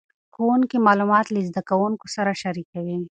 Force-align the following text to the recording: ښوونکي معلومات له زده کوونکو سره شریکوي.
ښوونکي 0.33 0.77
معلومات 0.87 1.25
له 1.31 1.39
زده 1.47 1.61
کوونکو 1.69 2.05
سره 2.15 2.31
شریکوي. 2.41 2.97